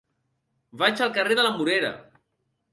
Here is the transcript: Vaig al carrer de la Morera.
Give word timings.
Vaig 0.83 1.05
al 1.07 1.13
carrer 1.19 1.39
de 1.43 1.47
la 1.49 1.53
Morera. 1.61 1.95